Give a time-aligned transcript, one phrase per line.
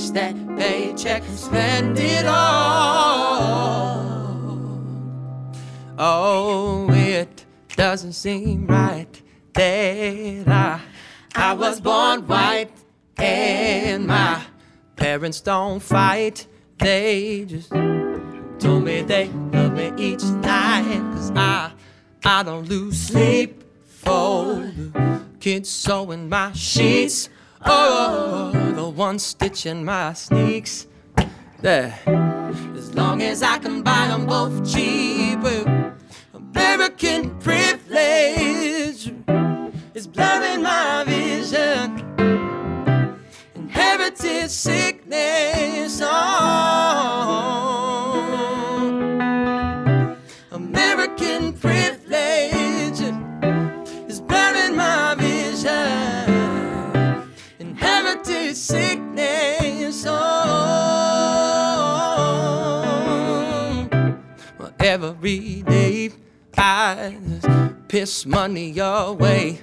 [0.00, 3.20] cash that paycheck spend it all.
[5.98, 7.44] Oh, it
[7.76, 9.22] doesn't seem right
[9.52, 10.80] that I,
[11.34, 12.70] I was born white
[13.18, 14.42] and my
[14.96, 16.46] parents don't fight.
[16.78, 21.00] They just told me they love me each night.
[21.12, 21.72] Cause I
[22.24, 24.72] I don't lose sleep for
[25.40, 27.28] kids sewing my sheets.
[27.64, 30.86] Oh, the one stitching my sneaks.
[31.60, 31.98] There.
[32.74, 35.40] As long as I can buy them both cheap.
[36.32, 39.12] American privilege
[39.94, 42.04] is blurring my vision.
[43.54, 46.00] Inherited sickness.
[46.02, 47.19] Oh.
[68.00, 69.60] Piss money away.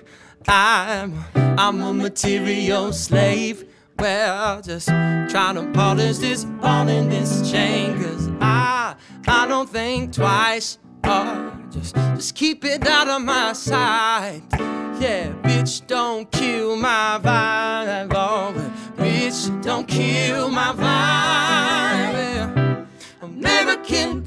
[0.48, 3.66] I'm I'm a material slave.
[3.98, 8.00] Well, just trying to polish this in this chain.
[8.00, 8.96] Cause I,
[9.28, 10.78] I don't think twice.
[11.04, 14.44] Oh, just, just keep it out of my sight.
[15.00, 18.14] Yeah, bitch, don't kill my vibe.
[18.14, 18.54] Oh,
[18.98, 22.14] bitch, don't kill my vibe.
[22.14, 22.86] Yeah.
[23.24, 24.24] American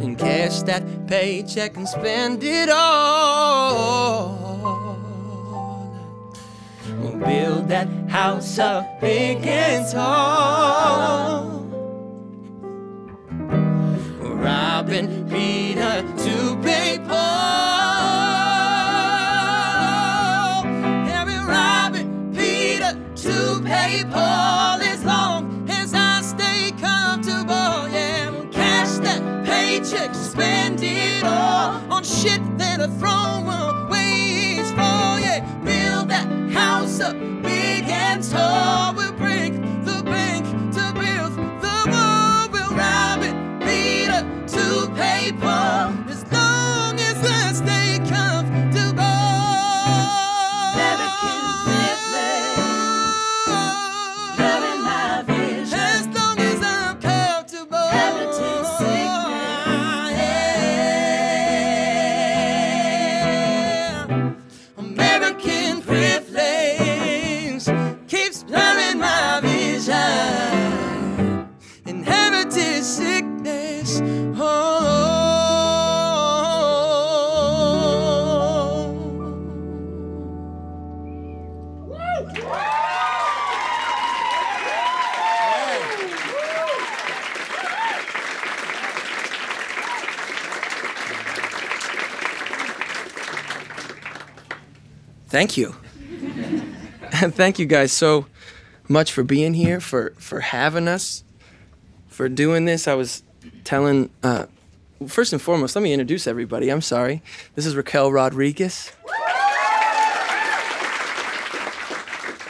[0.00, 4.38] And cash that paycheck and spend it all.
[7.00, 11.60] We'll build that house up big and tall.
[14.20, 16.02] Robbing Peter
[95.40, 95.74] Thank you.
[97.12, 98.26] And thank you guys so
[98.90, 101.24] much for being here, for, for having us,
[102.08, 102.86] for doing this.
[102.86, 103.22] I was
[103.64, 104.48] telling, uh,
[105.06, 106.68] first and foremost, let me introduce everybody.
[106.68, 107.22] I'm sorry.
[107.54, 108.92] This is Raquel Rodriguez.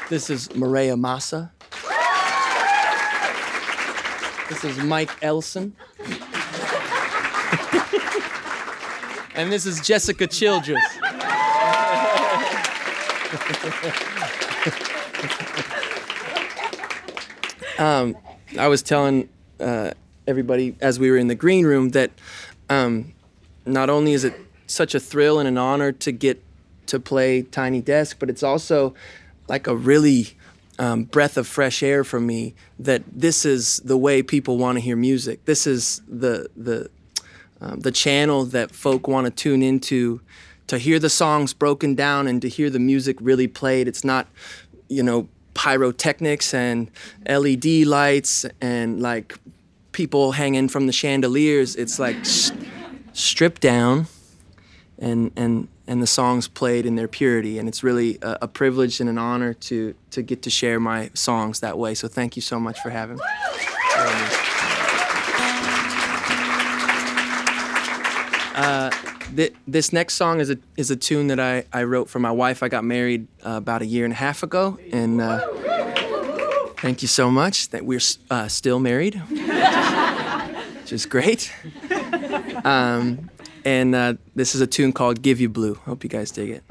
[0.08, 1.52] This is Maria Massa.
[4.48, 5.76] This is Mike Elson.
[9.36, 10.99] and this is Jessica Childress.
[17.78, 18.16] um,
[18.58, 19.28] I was telling
[19.60, 19.92] uh,
[20.26, 22.10] everybody as we were in the green room that
[22.68, 23.14] um,
[23.64, 24.34] not only is it
[24.66, 26.42] such a thrill and an honor to get
[26.86, 28.94] to play Tiny Desk, but it's also
[29.48, 30.34] like a really
[30.80, 34.80] um, breath of fresh air for me that this is the way people want to
[34.80, 35.44] hear music.
[35.44, 36.90] This is the the
[37.60, 40.22] um, the channel that folk want to tune into
[40.70, 43.88] to hear the songs broken down and to hear the music really played.
[43.88, 44.28] It's not,
[44.86, 46.88] you know, pyrotechnics and
[47.28, 49.36] LED lights and like
[49.90, 51.74] people hanging from the chandeliers.
[51.74, 52.52] It's like sh-
[53.12, 54.06] stripped down
[54.96, 57.58] and and and the songs played in their purity.
[57.58, 61.10] And it's really a, a, privilege and an honor to to get to share my
[61.14, 61.94] songs that way.
[61.94, 63.22] So thank you so much for having me.
[68.54, 68.90] Uh,
[69.34, 72.30] th- this next song is a is a tune that I, I wrote for my
[72.30, 72.62] wife.
[72.62, 75.46] I got married uh, about a year and a half ago, and uh,
[76.78, 78.00] thank you so much that we're
[78.30, 79.14] uh, still married,
[80.80, 81.52] which is great.
[82.64, 83.30] Um,
[83.64, 85.74] and uh, this is a tune called Give You Blue.
[85.74, 86.64] Hope you guys dig it.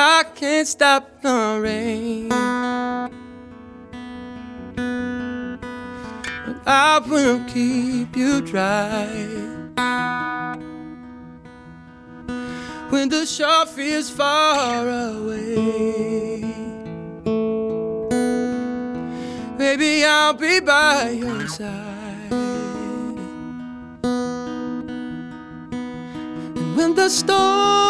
[0.00, 2.57] I can't stop the rain.
[6.70, 9.08] I will keep you dry.
[12.90, 16.42] When the shore feels far away.
[19.56, 21.88] Baby, I'll be by your side.
[26.78, 27.87] when the storms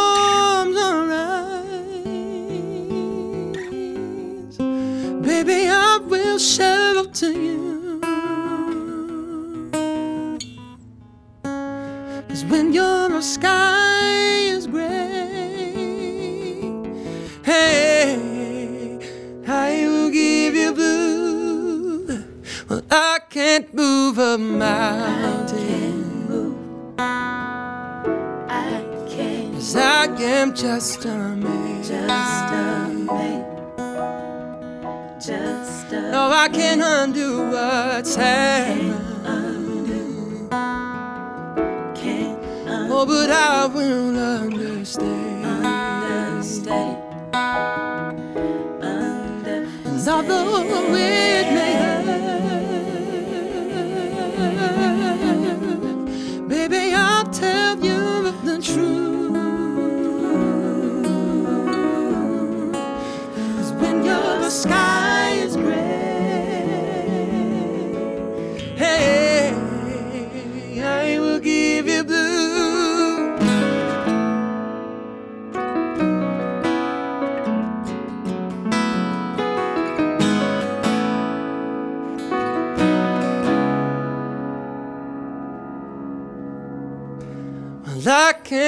[35.29, 38.95] Just a No, I can't undo what's happened.
[39.27, 40.49] undo.
[41.95, 42.95] Can't undo.
[42.95, 45.45] Oh, but I will understand.
[45.45, 46.97] Understand.
[49.85, 50.63] And although
[50.95, 51.78] it may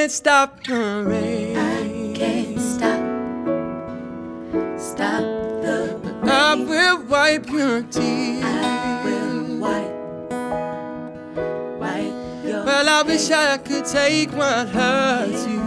[0.01, 1.57] can't stop the rain.
[1.59, 3.01] I can't stop.
[4.81, 5.21] Stop
[5.61, 6.27] the rain.
[6.27, 8.43] I will wipe your tears.
[8.43, 9.97] I will wipe.
[11.79, 12.15] Wipe
[12.47, 15.61] your Well, I wish I could take what hurts you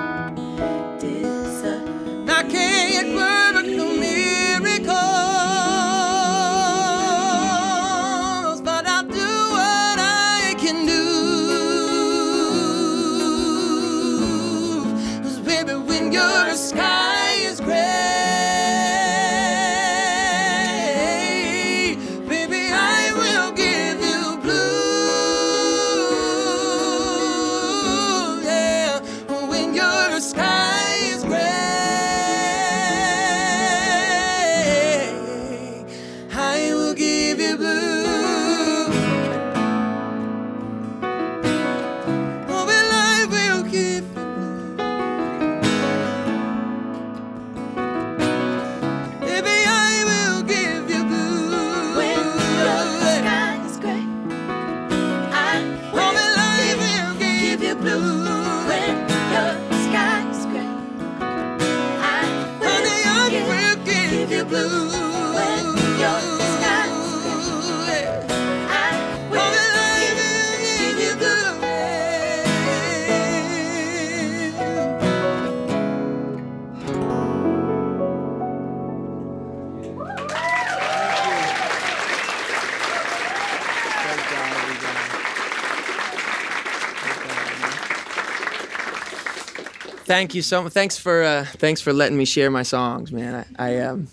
[90.07, 90.71] Thank you so much.
[90.71, 93.45] Thanks for uh, thanks for letting me share my songs, man.
[93.59, 94.07] I, I um,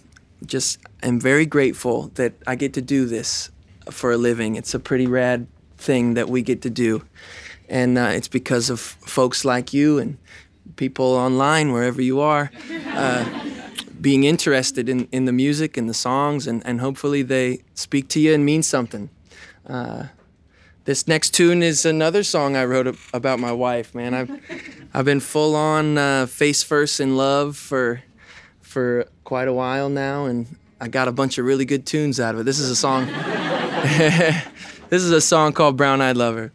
[0.45, 3.53] just am very grateful that I get to do this
[3.93, 4.57] for a living.
[4.57, 5.47] It's a pretty rad
[5.79, 7.05] thing that we get to do,
[7.69, 10.19] and uh, it's because of folks like you and
[10.75, 12.51] people online wherever you are.
[12.89, 13.25] Uh,
[14.01, 18.19] being interested in, in the music and the songs, and, and hopefully they speak to
[18.19, 19.11] you and mean something.
[19.65, 20.07] Uh,
[20.87, 23.95] this next tune is another song I wrote about my wife.
[23.95, 24.29] Man, I've
[24.97, 28.03] I've been full on uh, face first in love for
[28.61, 32.37] for quite a while now, and I got a bunch of really good tunes out
[32.37, 32.45] of it.
[32.45, 33.07] This is a song.
[33.87, 36.53] this is a song called Brown Eyed Lover.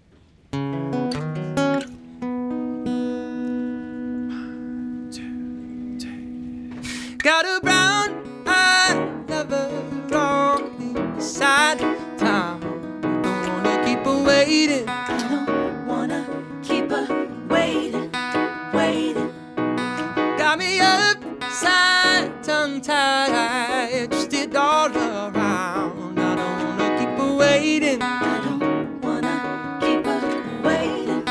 [20.49, 26.17] Got me upside, tongue tied, twisted all around.
[26.17, 28.01] I don't wanna keep waiting.
[28.01, 30.03] I don't wanna keep
[30.65, 31.23] waiting,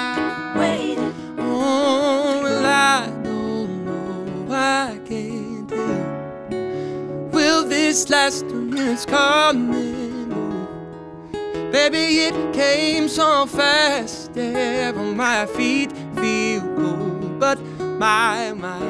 [0.54, 1.12] waiting.
[1.36, 4.54] Oh, well, I don't know.
[4.54, 7.30] I can't tell.
[7.32, 10.32] Will this last when it's coming?
[10.32, 14.30] Oh, baby, it came so fast.
[14.38, 17.58] On my feet feel cold, but
[17.98, 18.87] my mind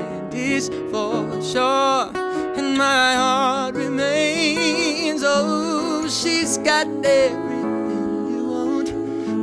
[0.52, 2.11] is for sure,
[2.59, 5.23] and my heart remains.
[5.25, 8.88] Oh, she's got everything you want.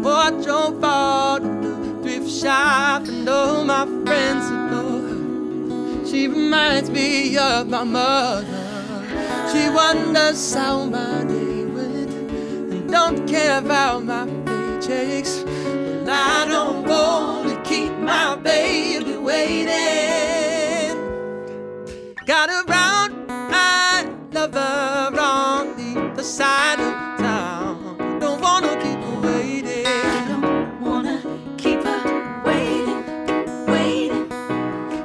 [0.03, 6.05] Wardrobe for the thrift shop, and all my friends adore her.
[6.07, 8.45] She reminds me of my mother.
[9.51, 12.12] She wonders how my day went,
[12.74, 15.43] and don't care about my paychecks.
[16.03, 20.14] But I don't wanna keep my baby waiting.
[22.25, 28.17] Got a brown eyed lover on the other side of town.
[28.20, 29.86] Don't wanna keep her waiting.
[29.86, 31.22] I don't wanna
[31.55, 33.03] keep her waiting,
[33.67, 34.27] waiting.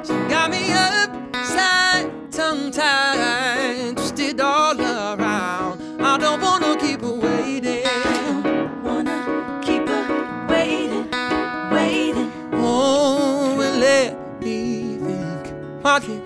[0.03, 5.79] She got me upside, tongue tied, twisted all around.
[6.01, 7.85] I don't wanna keep her waiting.
[7.85, 11.07] I don't wanna keep her waiting,
[11.71, 12.31] waiting.
[12.53, 15.53] Oh, well, let me think.
[16.03, 16.19] She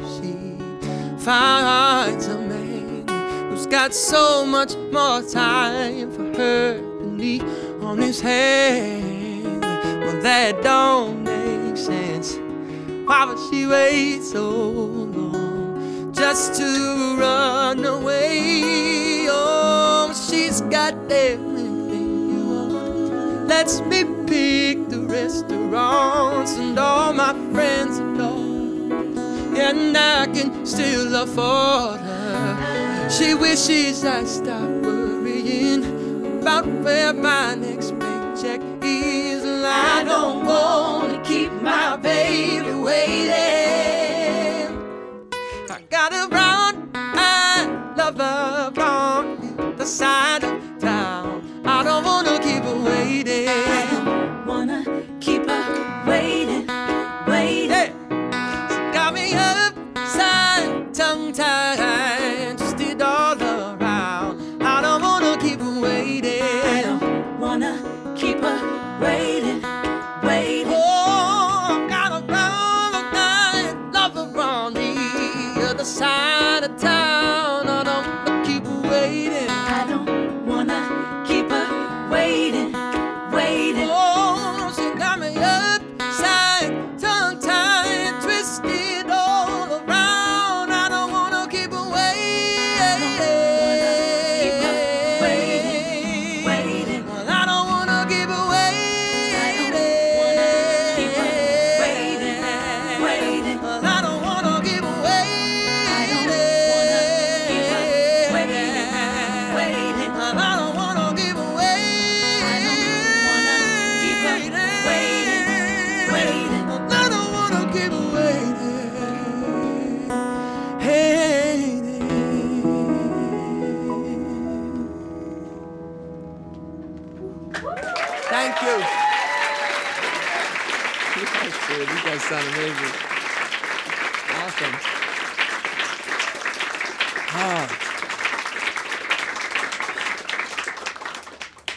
[1.25, 3.03] finds a man
[3.49, 7.41] who's got so much more time for her than me
[7.81, 9.59] on his hand?
[10.03, 12.37] Well, that don't make sense.
[13.07, 19.25] Why would she wait so long just to run away?
[19.27, 23.47] Oh, she's got everything you want.
[23.47, 28.34] Lets me pick the restaurants and all my friends adore.
[29.67, 33.09] And I can still afford her.
[33.09, 35.83] She wishes I stop worrying
[36.39, 39.43] about where my next paycheck is.
[39.43, 43.31] I don't wanna keep my baby waiting.
[45.67, 51.41] I got a brown eyed lover on the side of town.
[51.65, 53.94] I don't wanna keep her waiting.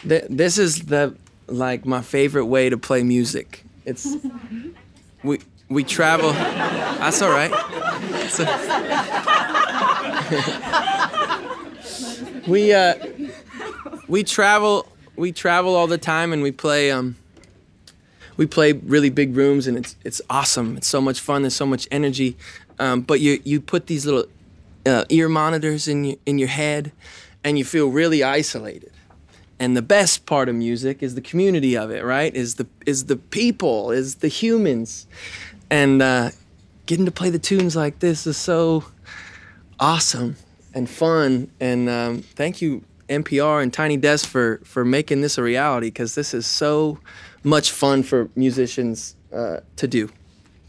[0.07, 1.15] Th- This is the
[1.47, 3.63] like my favorite way to play music.
[3.85, 4.07] It's
[5.23, 5.39] we
[5.69, 6.31] we travel.
[6.31, 7.51] That's all right.
[7.51, 8.79] A-
[12.47, 12.95] we uh
[14.07, 17.15] we travel we travel all the time and we play um
[18.37, 20.77] we play really big rooms and it's it's awesome.
[20.77, 21.41] It's so much fun.
[21.43, 22.37] There's so much energy.
[22.79, 24.25] Um, but you you put these little
[24.85, 26.93] uh, ear monitors in your, in your head,
[27.43, 28.91] and you feel really isolated.
[29.59, 32.33] And the best part of music is the community of it, right?
[32.33, 35.05] Is the is the people, is the humans,
[35.69, 36.29] and uh,
[36.85, 38.85] getting to play the tunes like this is so
[39.79, 40.37] awesome
[40.73, 41.51] and fun.
[41.59, 46.15] And um, thank you, NPR and Tiny Desk, for for making this a reality because
[46.15, 46.99] this is so
[47.43, 50.09] much fun for musicians uh, to do.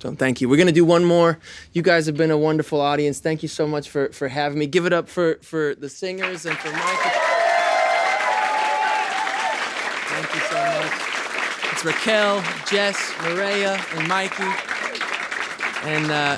[0.01, 0.49] So thank you.
[0.49, 1.39] We're gonna do one more.
[1.73, 3.21] You guys have been a wonderful audience.
[3.21, 4.67] Thank you so much for for having me.
[4.67, 7.11] Give it up for for the singers and for Michael.
[10.09, 14.45] Thank you so It's Raquel, Jess, Maria, and Mikey.
[15.85, 16.37] And uh,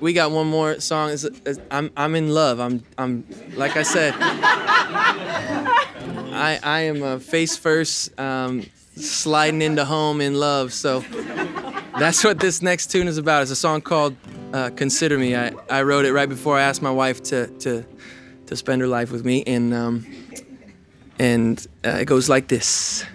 [0.00, 1.12] we got one more song.
[1.12, 2.60] It's, it's, I'm I'm in love.
[2.60, 3.24] I'm I'm
[3.54, 4.12] like I said.
[6.28, 10.74] I I am a face first, um, sliding into home in love.
[10.74, 11.00] So
[11.98, 13.40] that's what this next tune is about.
[13.40, 14.14] It's a song called
[14.52, 17.82] uh, "Consider Me." I, I wrote it right before I asked my wife to to
[18.44, 20.06] to spend her life with me, and um,
[21.18, 23.06] and uh, it goes like this.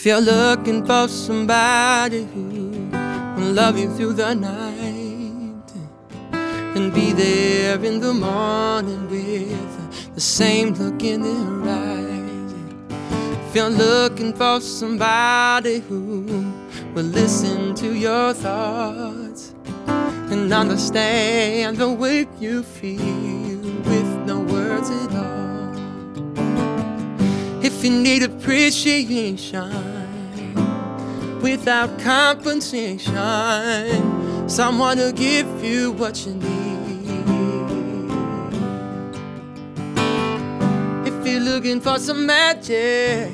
[0.00, 2.88] If you're looking for somebody who
[3.36, 5.70] will love you through the night
[6.74, 12.54] and be there in the morning with the same look in their eyes.
[13.46, 16.50] If you're looking for somebody who
[16.94, 19.54] will listen to your thoughts
[19.86, 25.50] and understand the way you feel with no words at all.
[27.62, 29.89] If you need appreciation
[31.40, 33.14] without compensation,
[34.48, 36.50] someone to give you what you need.
[41.06, 43.30] If you're looking for some magic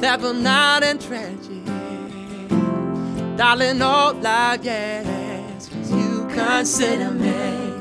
[0.00, 1.62] that will not entrance you,
[3.36, 7.72] darling, all I ask is you consider me,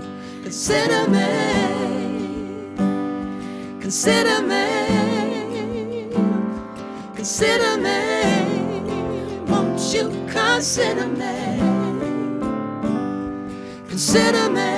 [0.43, 1.73] consider me.
[3.83, 4.65] Consider me,
[7.15, 7.93] consider me.
[8.23, 8.32] Won't
[9.93, 11.59] you consider me?
[13.87, 14.71] Consider me,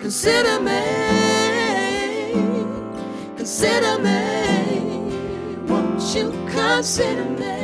[0.00, 0.82] consider me,
[3.36, 4.20] consider me.
[5.66, 7.56] Won't you consider me?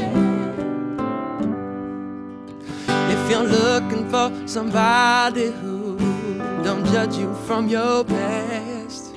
[2.88, 5.97] If you're looking for somebody who
[6.64, 9.14] don't judge you from your past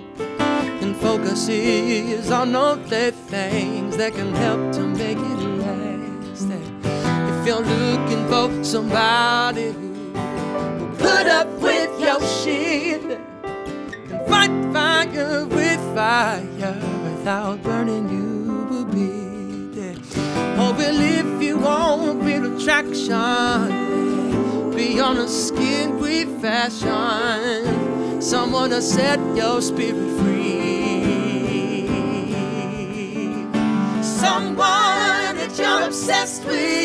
[0.81, 5.18] and focuses on only things that can help to make
[7.49, 10.13] you're looking for somebody who
[10.99, 19.71] put up with your shit and fight fire with fire without burning you will be
[19.73, 19.97] there.
[20.61, 23.71] Or will if you want real attraction on
[25.17, 31.87] a skin deep fashion, someone to set your spirit free.
[34.03, 36.78] Someone that you're obsessed with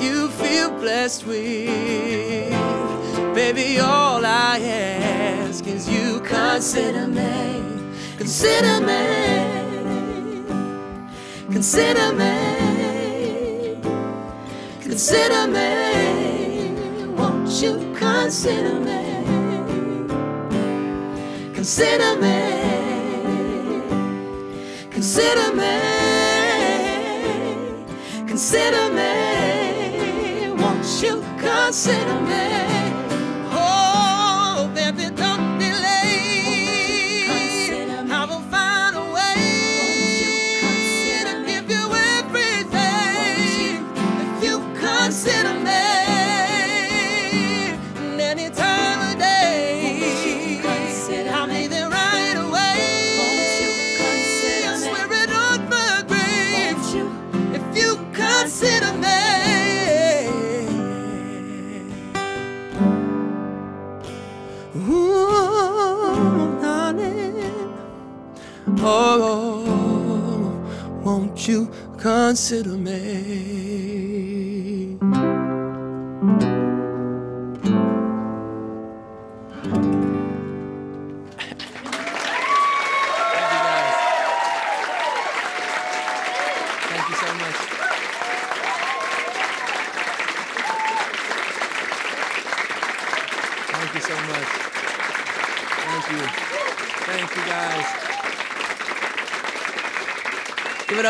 [0.00, 2.50] you feel blessed with.
[3.34, 7.62] Baby, all I ask is you consider me,
[8.16, 10.44] consider me,
[11.52, 13.76] consider me,
[14.80, 15.70] consider me.
[17.16, 19.04] Won't you consider me?
[21.54, 22.40] Consider me,
[24.90, 25.80] consider me,
[28.26, 29.07] consider me.
[31.70, 32.57] Consider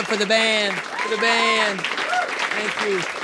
[0.08, 0.74] for the band.
[0.74, 1.80] For the band.
[1.82, 3.17] Thank you.